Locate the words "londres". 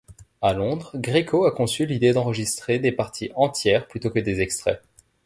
0.53-0.93